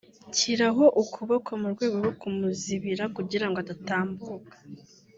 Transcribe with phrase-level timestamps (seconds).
[0.29, 4.55] nshyiraho ukuboko mu rwego rwo kumuzibira kugira ngo adatambuka